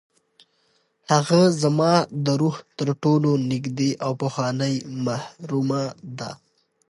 [1.11, 1.93] هغه زما
[2.25, 5.83] د روح تر ټولو نږدې او پخوانۍ محرمه
[6.19, 6.29] ده.